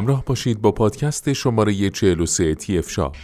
همراه 0.00 0.24
باشید 0.24 0.60
با 0.60 0.72
پادکست 0.72 1.32
شماره 1.32 1.90
43 1.90 2.54
تی 2.54 2.78
اف 2.78 2.90
شاپ 2.90 3.16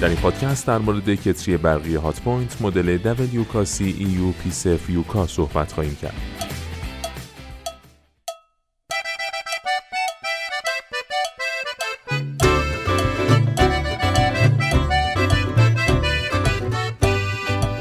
در 0.00 0.08
این 0.08 0.16
پادکست 0.16 0.66
در 0.66 0.78
مورد 0.78 1.14
کتری 1.14 1.56
برقی 1.56 1.94
هات 1.94 2.20
پوینت 2.20 2.62
مدل 2.62 2.98
WK 3.14 3.47
سی 3.47 3.80
EU 3.80 4.44
P0 4.44 4.90
UK 4.90 5.26
صحبت 5.26 5.72
خواهیم 5.72 5.96
کرد. 6.02 6.43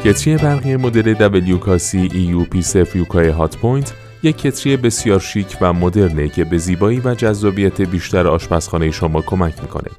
کتری 0.04 0.38
برقی 0.38 0.76
مدل 0.76 1.14
WK 1.14 1.62
سی 1.62 2.10
EU 2.12 2.56
P0 2.56 2.96
UK 2.96 3.19
ی 3.19 3.30
هات 3.30 3.58
پوینت 3.58 3.94
یک 4.24 4.38
کتری 4.38 4.78
بسیار 4.78 5.20
شیک 5.20 5.58
و 5.62 5.74
مدرنه 5.74 6.28
که 6.28 6.44
به 6.44 6.58
زیبایی 6.58 7.02
و 7.06 7.16
جذابیت 7.16 7.82
بیشتر 7.82 8.28
آشپزخانه 8.28 8.92
شما 8.92 9.22
کمک 9.22 9.62
می‌کنه. 9.62 9.90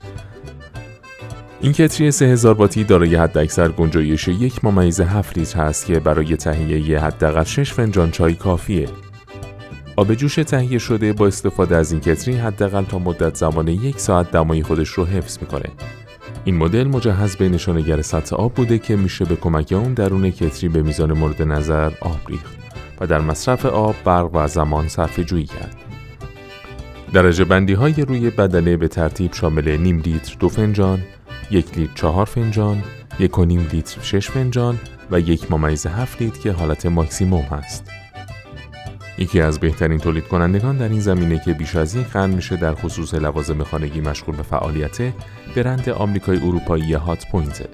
این 1.61 1.73
کتری 1.73 2.11
3000 2.11 2.55
واتی 2.55 2.85
دارای 2.85 3.15
حداکثر 3.15 3.69
گنجایش 3.69 4.29
یک 4.29 4.65
ممیز 4.65 5.01
7 5.01 5.39
لیتر 5.39 5.61
هست 5.61 5.87
که 5.87 6.01
برای 6.01 6.37
تهیه 6.37 7.01
حداقل 7.01 7.45
6 7.45 7.73
فنجان 7.73 8.11
چای 8.11 8.35
کافیه. 8.35 8.89
آب 9.97 10.15
جوش 10.15 10.35
تهیه 10.35 10.79
شده 10.79 11.13
با 11.13 11.27
استفاده 11.27 11.77
از 11.77 11.93
این 11.93 12.01
کتری 12.01 12.35
حداقل 12.35 12.85
تا 12.85 12.99
مدت 12.99 13.35
زمان 13.35 13.69
یک 13.69 14.01
ساعت 14.01 14.31
دمای 14.31 14.63
خودش 14.63 14.89
رو 14.89 15.05
حفظ 15.05 15.39
می‌کنه. 15.41 15.71
این 16.45 16.57
مدل 16.57 16.85
مجهز 16.85 17.37
به 17.37 17.49
نشانگر 17.49 18.03
سطح 18.03 18.37
آب 18.37 18.55
بوده 18.55 18.79
که 18.79 18.97
میشه 18.97 19.25
به 19.25 19.37
کمک 19.37 19.73
اون 19.73 19.95
درون 19.95 20.31
کتری 20.31 20.69
به 20.69 20.83
میزان 20.83 21.13
مورد 21.13 21.43
نظر 21.43 21.91
آب 22.01 22.21
ریخت 22.29 22.57
و 23.01 23.07
در 23.07 23.21
مصرف 23.21 23.67
آب 23.67 23.95
برق 24.05 24.31
و 24.35 24.49
زمان 24.49 24.89
صرف 24.89 25.21
جویی 25.21 25.45
کرد. 25.45 25.77
درجه 27.13 27.45
بندی 27.45 27.73
های 27.73 27.93
روی 27.93 28.31
بدنه 28.31 28.77
به 28.77 28.89
ترتیب 28.89 29.33
شامل 29.33 29.77
نیم 29.77 30.01
لیتر 30.01 30.37
دو 30.41 30.49
فنجان، 30.49 31.03
یک 31.51 31.79
لیتر 31.79 31.95
چهار 31.95 32.25
فنجان، 32.25 32.83
یک 33.19 33.39
و 33.39 33.45
نیم 33.45 33.69
لیتر 33.73 34.01
شش 34.01 34.31
فنجان 34.31 34.79
و 35.11 35.21
یک 35.21 35.53
ممیز 35.53 35.87
هفت 35.87 36.23
لیتر 36.23 36.41
که 36.41 36.53
حالت 36.53 36.87
ماکسیموم 36.87 37.43
هست. 37.43 38.04
یکی 39.19 39.41
از 39.41 39.61
بهترین 39.61 39.99
تولید 39.99 40.29
کنندگان 40.29 40.77
در 40.77 40.89
این 40.89 41.01
زمینه 41.01 41.43
که 41.45 41.53
بیش 41.53 41.77
از 41.77 41.95
یک 41.95 42.07
قرن 42.07 42.31
میشه 42.31 42.57
در 42.57 42.75
خصوص 42.75 43.15
لوازم 43.15 43.63
خانگی 43.63 44.01
مشغول 44.01 44.37
به 44.37 44.43
فعالیت 44.43 45.13
برند 45.57 45.89
آمریکایی 45.89 46.37
اروپایی 46.37 46.93
هات 46.93 47.31
پوینت 47.33 47.69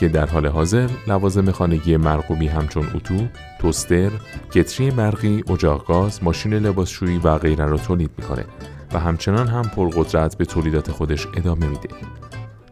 که 0.00 0.08
در 0.08 0.26
حال 0.26 0.46
حاضر 0.46 0.88
لوازم 1.06 1.50
خانگی 1.50 1.96
مرغوبی 1.96 2.46
همچون 2.46 2.86
اتو، 2.94 3.26
توستر، 3.58 4.10
کتری 4.52 4.90
برقی، 4.90 5.44
اجاق 5.50 5.86
گاز، 5.86 6.22
ماشین 6.22 6.54
لباسشویی 6.54 7.18
و 7.18 7.38
غیره 7.38 7.66
را 7.66 7.76
تولید 7.76 8.10
می‌کنه 8.18 8.44
و 8.92 8.98
همچنان 8.98 9.48
هم 9.48 9.62
پرقدرت 9.62 10.36
به 10.36 10.44
تولیدات 10.44 10.90
خودش 10.90 11.26
ادامه 11.36 11.66
میده. 11.66 11.88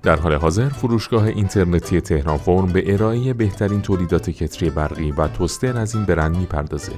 در 0.03 0.17
حال 0.17 0.35
حاضر 0.35 0.69
فروشگاه 0.69 1.25
اینترنتی 1.25 2.01
تهران 2.01 2.37
فرم 2.37 2.67
به 2.67 2.95
ارائه 2.95 3.33
بهترین 3.33 3.83
تولیدات 3.83 4.31
کتری 4.31 4.71
برقی 4.71 5.11
و 5.11 5.29
توستر 5.29 5.79
از 5.79 5.95
این 5.95 6.05
برند 6.05 6.37
می‌پردازه. 6.37 6.93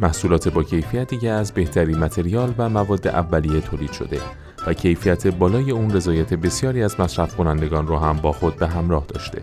محصولات 0.00 0.48
با 0.48 0.62
کیفیتی 0.62 1.18
که 1.18 1.30
از 1.30 1.52
بهترین 1.52 1.98
متریال 1.98 2.54
و 2.58 2.68
مواد 2.68 3.08
اولیه 3.08 3.60
تولید 3.60 3.92
شده 3.92 4.20
و 4.66 4.74
کیفیت 4.74 5.26
بالای 5.26 5.70
اون 5.70 5.90
رضایت 5.90 6.34
بسیاری 6.34 6.82
از 6.82 7.00
مصرف 7.00 7.36
کنندگان 7.36 7.86
رو 7.86 7.98
هم 7.98 8.16
با 8.16 8.32
خود 8.32 8.56
به 8.56 8.68
همراه 8.68 9.04
داشته. 9.08 9.42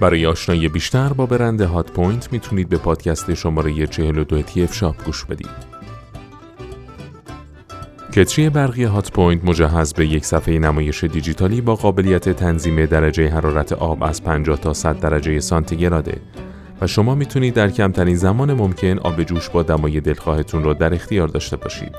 برای 0.00 0.26
آشنایی 0.26 0.68
بیشتر 0.68 1.08
با 1.08 1.26
برند 1.26 1.60
هات 1.60 1.90
پوینت 1.92 2.32
می‌تونید 2.32 2.68
به 2.68 2.78
پادکست 2.78 3.34
شماره 3.34 3.86
42 3.86 4.42
تیف 4.42 4.74
شاپ 4.74 5.04
گوش 5.04 5.24
بدید. 5.24 5.70
کتری 8.12 8.50
برقی 8.50 8.84
هات 8.84 9.12
پوینت 9.12 9.44
مجهز 9.44 9.92
به 9.92 10.06
یک 10.06 10.24
صفحه 10.24 10.58
نمایش 10.58 11.04
دیجیتالی 11.04 11.60
با 11.60 11.74
قابلیت 11.74 12.28
تنظیم 12.28 12.86
درجه 12.86 13.28
حرارت 13.28 13.72
آب 13.72 14.04
از 14.04 14.24
50 14.24 14.56
تا 14.56 14.72
100 14.72 15.00
درجه 15.00 15.40
سانتیگراده 15.40 16.20
و 16.80 16.86
شما 16.86 17.14
می‌تونید 17.14 17.54
در 17.54 17.70
کمترین 17.70 18.16
زمان 18.16 18.54
ممکن 18.54 18.98
آب 18.98 19.22
جوش 19.22 19.48
با 19.48 19.62
دمای 19.62 20.00
دلخواهتون 20.00 20.64
را 20.64 20.72
در 20.72 20.94
اختیار 20.94 21.28
داشته 21.28 21.56
باشید. 21.56 21.96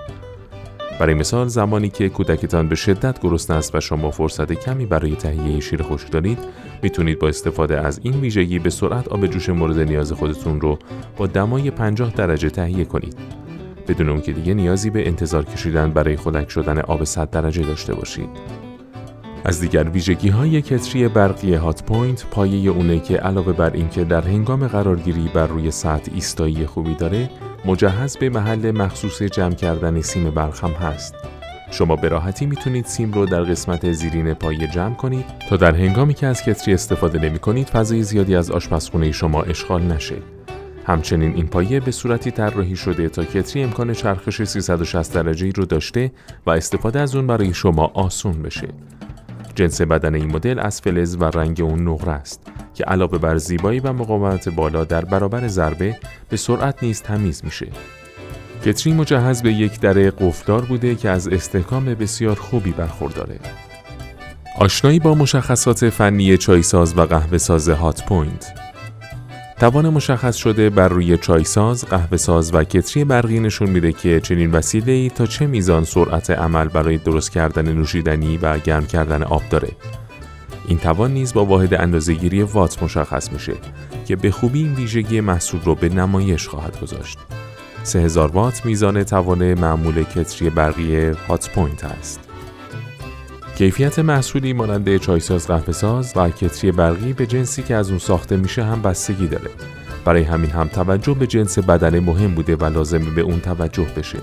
برای 1.00 1.14
مثال 1.14 1.48
زمانی 1.48 1.90
که 1.90 2.10
کودکتان 2.10 2.70
به 2.70 2.76
شدت 2.76 3.22
گرسنه 3.22 3.58
است 3.58 3.76
و 3.76 3.80
شما 3.80 4.12
فرصت 4.12 4.54
کمی 4.54 4.86
برای 4.86 5.16
تهیه 5.16 5.60
شیر 5.60 5.84
خشک 5.84 6.12
دارید 6.12 6.40
می‌تونید 6.84 7.20
با 7.20 7.28
استفاده 7.28 7.80
از 7.80 8.00
این 8.04 8.14
ویژگی 8.14 8.60
به 8.60 8.70
سرعت 8.70 9.08
آب 9.08 9.28
جوش 9.28 9.50
مورد 9.50 9.80
نیاز 9.80 10.12
خودتون 10.12 10.62
رو 10.62 10.80
با 11.18 11.28
دمای 11.28 11.72
50 11.72 12.14
درجه 12.14 12.50
تهیه 12.50 12.86
کنید 12.86 13.18
بدون 13.88 14.10
اون 14.10 14.22
که 14.22 14.32
دیگه 14.32 14.54
نیازی 14.54 14.90
به 14.90 15.08
انتظار 15.08 15.46
کشیدن 15.46 15.92
برای 15.92 16.18
خنک 16.18 16.50
شدن 16.50 16.80
آب 16.80 17.04
100 17.04 17.30
درجه 17.30 17.64
داشته 17.64 17.94
باشید 17.94 18.30
از 19.46 19.60
دیگر 19.60 19.90
ویژگی 19.90 20.30
های 20.30 20.62
کتری 20.62 21.08
برقی 21.08 21.54
هات 21.54 21.84
پوینت 21.84 22.26
پایه 22.26 22.72
اونه 22.72 23.00
که 23.00 23.18
علاوه 23.18 23.54
بر 23.54 23.74
اینکه 23.74 24.04
در 24.04 24.22
هنگام 24.22 24.68
قرارگیری 24.68 25.30
بر 25.34 25.48
روی 25.48 25.72
سطح 25.72 26.12
ایستایی 26.16 26.66
خوبی 26.66 26.96
داره 26.96 27.30
مجهز 27.66 28.18
به 28.18 28.30
محل 28.30 28.72
مخصوص 28.72 29.22
جمع 29.22 29.56
کردن 29.56 30.02
سیم 30.02 30.30
برق 30.30 30.64
هم 30.64 30.72
هست. 30.72 31.16
شما 31.72 31.96
به 31.96 32.08
راحتی 32.08 32.46
می‌تونید 32.46 32.86
سیم 32.86 33.12
رو 33.12 33.26
در 33.26 33.44
قسمت 33.44 33.92
زیرین 33.92 34.34
پایه 34.34 34.68
جمع 34.68 34.96
کنید. 34.96 35.26
تا 35.50 35.58
در 35.58 35.76
هنگامی 35.76 36.14
که 36.14 36.28
از 36.28 36.44
کتری 36.44 36.74
استفاده 36.74 37.20
نمی 37.20 37.40
کنید 37.40 37.68
فضای 37.68 38.04
زیادی 38.04 38.36
از 38.36 38.52
آشپزخونه 38.52 39.12
شما 39.12 39.42
اشغال 39.42 39.82
نشه. 39.82 40.16
همچنین 40.86 41.36
این 41.36 41.48
پایه 41.48 41.80
به 41.80 41.92
صورتی 41.92 42.32
طراحی 42.32 42.76
شده 42.76 43.10
تا 43.10 43.24
کتری 43.24 43.64
امکان 43.64 43.94
چرخش 43.94 44.44
360 44.44 45.14
درجه 45.14 45.52
رو 45.56 45.66
داشته 45.66 46.12
و 46.46 46.50
استفاده 46.50 47.00
از 47.00 47.16
اون 47.16 47.28
برای 47.28 47.54
شما 47.54 47.92
آسون 47.94 48.42
بشه. 48.42 48.68
جنس 49.56 49.82
بدن 49.82 50.16
این 50.16 50.32
مدل 50.32 50.60
از 50.60 50.82
فلز 50.82 51.16
و 51.20 51.24
رنگ 51.24 51.62
اون 51.62 51.88
نقره 51.88 52.12
است 52.12 52.42
که 52.74 52.84
علاوه 52.84 53.18
بر 53.18 53.38
زیبایی 53.38 53.80
و 53.80 53.94
مقاومت 53.94 54.50
بالا 54.50 54.84
در 54.84 55.06
برابر 55.06 55.48
ضربه 55.48 55.98
به 56.30 56.38
سرعت 56.38 56.84
نیز 56.84 57.02
تمیز 57.02 57.42
میشه. 57.46 57.68
کتری 58.66 58.94
مجهز 58.94 59.42
به 59.42 59.54
یک 59.54 59.80
در 59.80 60.12
قفلدار 60.12 60.62
بوده 60.62 60.96
که 60.96 61.10
از 61.10 61.28
استحکام 61.28 61.86
بسیار 61.86 62.36
خوبی 62.36 62.72
برخورداره. 62.72 63.40
آشنایی 64.58 65.00
با 65.00 65.16
مشخصات 65.16 65.90
فنی 65.90 66.38
چایساز 66.38 66.98
و 66.98 67.02
قهوه 67.02 67.38
ساز 67.38 67.70
هات 67.70 68.06
پوینت 68.06 68.61
توان 69.62 69.90
مشخص 69.90 70.36
شده 70.36 70.70
بر 70.70 70.88
روی 70.88 71.18
چایساز، 71.18 71.86
قهوه 71.86 72.18
ساز 72.18 72.54
و 72.54 72.64
کتری 72.64 73.04
برقی 73.04 73.40
نشون 73.40 73.70
میده 73.70 73.92
که 73.92 74.20
چنین 74.20 74.52
وسیله 74.52 74.92
ای 74.92 75.10
تا 75.10 75.26
چه 75.26 75.48
میزان 75.48 75.84
سرعت 75.84 76.30
عمل 76.30 76.68
برای 76.68 76.98
درست 76.98 77.32
کردن 77.32 77.72
نوشیدنی 77.72 78.38
و 78.38 78.58
گرم 78.58 78.86
کردن 78.86 79.24
آب 79.24 79.42
داره. 79.50 79.72
این 80.68 80.78
توان 80.78 81.14
نیز 81.14 81.34
با 81.34 81.46
واحد 81.46 81.74
اندازهگیری 81.74 82.44
وات 82.44 82.84
مشخص 82.84 83.32
میشه 83.32 83.54
که 84.08 84.16
به 84.16 84.32
خوبی 84.32 84.60
این 84.60 84.74
ویژگی 84.74 85.22
محصول 85.22 85.62
رو 85.66 85.76
به 85.76 85.90
نمایش 85.90 86.48
خواهد 86.48 86.80
گذاشت. 86.80 87.18
3000 87.84 88.32
وات 88.32 88.66
میزان 88.66 89.04
توان 89.04 89.54
معمول 89.54 90.04
کتری 90.04 90.50
برقی 90.50 90.96
هات 91.06 91.50
پوینت 91.50 91.84
است. 91.84 92.31
کیفیت 93.56 94.00
محصولی 94.00 94.54
مانند 94.54 94.98
چایساز 94.98 95.48
قهوه 95.48 95.72
ساز 95.72 96.14
و 96.16 96.30
کتری 96.30 96.72
برقی 96.72 97.14
به 97.14 97.26
جنسی 97.26 97.64
که 97.64 97.76
از 97.76 97.90
اون 97.90 98.00
ساخته 98.00 98.38
میشه 98.38 98.64
هم 98.64 98.82
بستگی 98.82 99.28
داره. 99.28 99.50
برای 100.06 100.24
همین 100.24 100.50
هم 100.50 100.68
توجه 100.68 101.14
به 101.14 101.28
جنس 101.28 101.60
بدنه 101.60 102.00
مهم 102.00 102.36
بوده 102.36 102.56
و 102.56 102.66
لازمه 102.66 103.10
به 103.10 103.22
اون 103.22 103.40
توجه 103.40 103.88
بشه. 103.98 104.20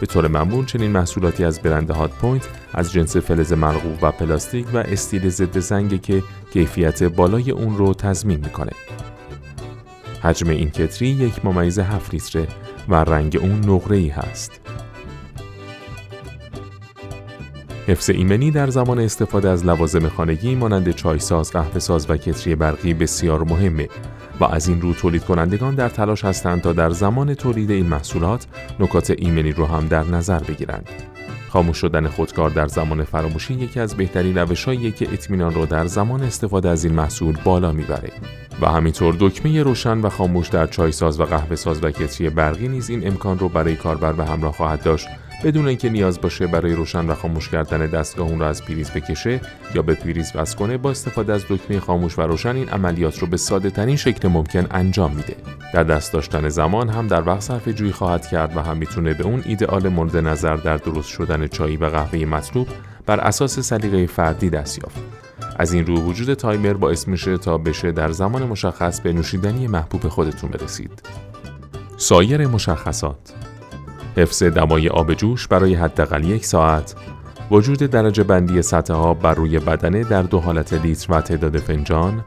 به 0.00 0.06
طور 0.06 0.28
معمول 0.28 0.64
چنین 0.64 0.90
محصولاتی 0.90 1.44
از 1.44 1.60
برند 1.60 1.90
هات 1.90 2.10
پوینت 2.10 2.48
از 2.74 2.92
جنس 2.92 3.16
فلز 3.16 3.52
مرغوب 3.52 3.98
و 4.02 4.10
پلاستیک 4.10 4.66
و 4.74 4.76
استیل 4.76 5.28
ضد 5.28 5.58
زنگ 5.58 6.02
که 6.02 6.22
کیفیت 6.52 7.02
بالای 7.02 7.50
اون 7.50 7.76
رو 7.76 7.94
تضمین 7.94 8.40
می‌کنه. 8.40 8.72
حجم 10.22 10.50
این 10.50 10.70
کتری 10.70 11.08
یک 11.08 11.44
ممیز 11.44 11.78
7 11.78 12.14
لیتره 12.14 12.48
و 12.88 12.94
رنگ 12.94 13.38
اون 13.40 13.70
نقره 13.70 13.96
ای 13.96 14.08
هست. 14.08 14.60
حفظ 17.86 18.10
ایمنی 18.10 18.50
در 18.50 18.70
زمان 18.70 18.98
استفاده 18.98 19.48
از 19.48 19.66
لوازم 19.66 20.08
خانگی 20.08 20.54
مانند 20.54 20.90
چایساز، 20.90 21.52
ساز 21.78 22.10
و 22.10 22.16
کتری 22.16 22.54
برقی 22.54 22.94
بسیار 22.94 23.44
مهمه 23.44 23.88
و 24.40 24.44
از 24.44 24.68
این 24.68 24.80
رو 24.80 24.94
تولید 24.94 25.24
کنندگان 25.24 25.74
در 25.74 25.88
تلاش 25.88 26.24
هستند 26.24 26.62
تا 26.62 26.72
در 26.72 26.90
زمان 26.90 27.34
تولید 27.34 27.70
این 27.70 27.86
محصولات 27.86 28.46
نکات 28.80 29.10
ایمنی 29.10 29.52
رو 29.52 29.66
هم 29.66 29.88
در 29.88 30.04
نظر 30.04 30.38
بگیرند. 30.38 30.88
خاموش 31.48 31.78
شدن 31.78 32.08
خودکار 32.08 32.50
در 32.50 32.68
زمان 32.68 33.04
فراموشی 33.04 33.54
یکی 33.54 33.80
از 33.80 33.94
بهترین 33.94 34.38
روشهاییه 34.38 34.90
که 34.90 35.12
اطمینان 35.12 35.54
رو 35.54 35.66
در 35.66 35.86
زمان 35.86 36.22
استفاده 36.22 36.68
از 36.68 36.84
این 36.84 36.94
محصول 36.94 37.36
بالا 37.44 37.72
می‌بره 37.72 38.10
و 38.60 38.66
همینطور 38.66 39.16
دکمه 39.20 39.62
روشن 39.62 40.00
و 40.00 40.08
خاموش 40.08 40.48
در 40.48 40.66
چایساز 40.66 41.20
و 41.20 41.24
قهوه 41.24 41.56
ساز 41.56 41.84
و 41.84 41.90
کتری 41.90 42.30
برقی 42.30 42.68
نیز 42.68 42.90
این 42.90 43.06
امکان 43.06 43.38
رو 43.38 43.48
برای 43.48 43.76
کاربر 43.76 44.12
به 44.12 44.24
همراه 44.24 44.52
خواهد 44.52 44.82
داشت 44.82 45.08
بدون 45.44 45.68
اینکه 45.68 45.90
نیاز 45.90 46.20
باشه 46.20 46.46
برای 46.46 46.74
روشن 46.74 47.06
و 47.06 47.14
خاموش 47.14 47.48
کردن 47.48 47.86
دستگاه 47.86 48.28
اون 48.28 48.40
را 48.40 48.48
از 48.48 48.64
پریز 48.64 48.90
بکشه 48.90 49.40
یا 49.74 49.82
به 49.82 49.94
پریز 49.94 50.32
وصل 50.34 50.56
کنه 50.56 50.76
با 50.76 50.90
استفاده 50.90 51.32
از 51.32 51.44
دکمه 51.48 51.80
خاموش 51.80 52.18
و 52.18 52.22
روشن 52.22 52.56
این 52.56 52.68
عملیات 52.68 53.18
رو 53.18 53.26
به 53.26 53.36
ساده 53.36 53.70
ترین 53.70 53.96
شکل 53.96 54.28
ممکن 54.28 54.66
انجام 54.70 55.12
میده. 55.12 55.36
در 55.74 55.84
دست 55.84 56.12
داشتن 56.12 56.48
زمان 56.48 56.88
هم 56.88 57.06
در 57.06 57.28
وقت 57.28 57.40
صرف 57.40 57.68
جویی 57.68 57.92
خواهد 57.92 58.26
کرد 58.26 58.56
و 58.56 58.60
هم 58.60 58.76
می‌تونه 58.76 59.14
به 59.14 59.24
اون 59.24 59.42
ایدئال 59.46 59.88
مورد 59.88 60.16
نظر 60.16 60.56
در 60.56 60.76
درست 60.76 61.08
شدن 61.08 61.46
چای 61.46 61.76
و 61.76 61.86
قهوه 61.86 62.18
مطلوب 62.18 62.68
بر 63.06 63.20
اساس 63.20 63.60
سلیقه 63.60 64.06
فردی 64.06 64.50
دست 64.50 64.78
یافت. 64.78 65.00
از 65.58 65.72
این 65.72 65.86
رو 65.86 66.00
وجود 66.00 66.34
تایمر 66.34 66.72
باعث 66.72 67.08
میشه 67.08 67.38
تا 67.38 67.58
بشه 67.58 67.92
در 67.92 68.10
زمان 68.10 68.42
مشخص 68.42 69.00
به 69.00 69.12
نوشیدنی 69.12 69.66
محبوب 69.66 70.08
خودتون 70.08 70.50
برسید. 70.50 71.02
سایر 71.96 72.46
مشخصات 72.46 73.43
حفظ 74.16 74.42
دمای 74.42 74.88
آب 74.88 75.14
جوش 75.14 75.48
برای 75.48 75.74
حداقل 75.74 76.24
یک 76.24 76.46
ساعت. 76.46 76.94
وجود 77.50 77.78
درجه 77.78 78.22
بندی 78.22 78.62
سطح 78.62 78.94
آب 78.94 79.22
بر 79.22 79.34
روی 79.34 79.58
بدنه 79.58 80.04
در 80.04 80.22
دو 80.22 80.40
حالت 80.40 80.72
لیتر 80.72 81.12
و 81.12 81.20
تعداد 81.20 81.58
فنجان. 81.58 82.24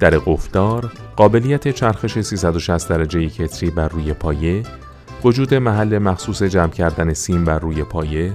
در 0.00 0.10
قفدار 0.10 0.92
قابلیت 1.16 1.68
چرخش 1.68 2.20
360 2.20 2.88
درجه 2.88 3.28
کتری 3.28 3.70
بر 3.70 3.88
روی 3.88 4.12
پایه. 4.12 4.62
وجود 5.24 5.54
محل 5.54 5.98
مخصوص 5.98 6.42
جمع 6.42 6.70
کردن 6.70 7.12
سیم 7.12 7.44
بر 7.44 7.58
روی 7.58 7.82
پایه. 7.82 8.32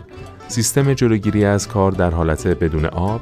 سیستم 0.48 0.94
جلوگیری 0.94 1.46
از 1.46 1.68
کار 1.68 1.92
در 1.92 2.12
حالت 2.12 2.48
بدون 2.48 2.86
آب. 2.86 3.22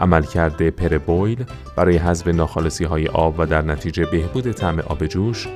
عملکرد 0.00 0.70
پربویل 0.70 1.44
برای 1.76 1.96
حذف 1.96 2.28
ناخالصی 2.28 2.84
های 2.84 3.06
آب 3.06 3.34
و 3.38 3.46
در 3.46 3.62
نتیجه 3.62 4.06
بهبود 4.06 4.52
طعم 4.52 4.78
آب 4.80 5.06
جوش. 5.06 5.48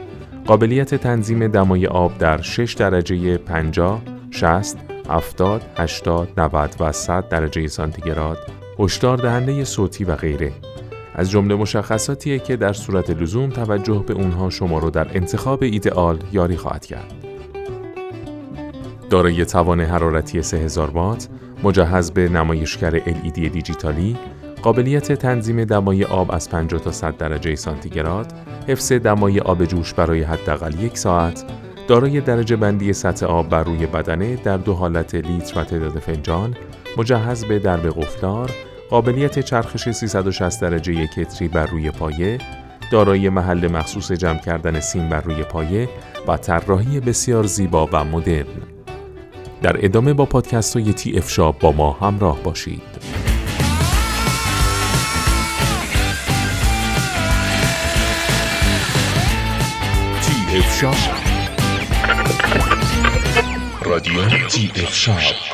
قابلیت 0.46 0.94
تنظیم 0.94 1.48
دمای 1.48 1.86
آب 1.86 2.18
در 2.18 2.42
6 2.42 2.74
درجه 2.74 3.38
50 3.38 4.02
60 4.30 4.76
70 5.08 5.62
80 5.76 6.28
90 6.36 6.76
و 6.80 6.92
100 6.92 7.28
درجه 7.28 7.66
سانتیگراد 7.66 8.38
هشدار 8.78 9.18
دهنده 9.18 9.64
صوتی 9.64 10.04
و 10.04 10.16
غیره 10.16 10.52
از 11.14 11.30
جمله 11.30 11.54
مشخصاتیه 11.54 12.38
که 12.38 12.56
در 12.56 12.72
صورت 12.72 13.10
لزوم 13.10 13.50
توجه 13.50 14.04
به 14.06 14.14
اونها 14.14 14.50
شما 14.50 14.78
رو 14.78 14.90
در 14.90 15.16
انتخاب 15.16 15.62
ایدئال 15.62 16.18
یاری 16.32 16.56
خواهد 16.56 16.86
کرد. 16.86 17.12
دارای 19.10 19.44
توان 19.44 19.80
حرارتی 19.80 20.42
3000 20.42 20.90
وات، 20.90 21.28
مجهز 21.62 22.10
به 22.10 22.28
نمایشگر 22.28 22.98
LED 22.98 23.38
دیجیتالی، 23.38 24.16
قابلیت 24.62 25.12
تنظیم 25.12 25.64
دمای 25.64 26.04
آب 26.04 26.32
از 26.32 26.50
50 26.50 26.80
تا 26.80 26.92
100 26.92 27.16
درجه 27.16 27.54
سانتیگراد، 27.54 28.32
حفظ 28.68 28.92
دمای 28.92 29.40
آب 29.40 29.64
جوش 29.64 29.94
برای 29.94 30.22
حداقل 30.22 30.80
یک 30.80 30.98
ساعت، 30.98 31.44
دارای 31.88 32.20
درجه 32.20 32.56
بندی 32.56 32.92
سطح 32.92 33.26
آب 33.26 33.48
بر 33.48 33.62
روی 33.62 33.86
بدنه 33.86 34.36
در 34.36 34.56
دو 34.56 34.74
حالت 34.74 35.14
لیتر 35.14 35.60
و 35.60 35.64
تعداد 35.64 35.98
فنجان، 35.98 36.56
مجهز 36.96 37.44
به 37.44 37.58
درب 37.58 38.00
قفلدار، 38.00 38.50
قابلیت 38.90 39.38
چرخش 39.38 39.90
360 39.90 40.60
درجه 40.60 41.06
کتری 41.06 41.48
بر 41.48 41.66
روی 41.66 41.90
پایه، 41.90 42.38
دارای 42.92 43.28
محل 43.28 43.70
مخصوص 43.72 44.12
جمع 44.12 44.38
کردن 44.38 44.80
سیم 44.80 45.08
بر 45.08 45.20
روی 45.20 45.42
پایه 45.42 45.88
و 46.28 46.36
طراحی 46.36 47.00
بسیار 47.00 47.46
زیبا 47.46 47.88
و 47.92 48.04
مدرن. 48.04 48.46
در 49.62 49.84
ادامه 49.84 50.12
با 50.12 50.24
پادکست 50.24 50.76
های 50.76 50.92
تی 50.92 51.18
افشاب 51.18 51.58
با 51.58 51.72
ما 51.72 51.92
همراه 51.92 52.42
باشید. 52.42 52.91
افشار 60.58 60.96
راديو 63.82 64.48
تي 64.48 64.72
افشار 64.76 65.51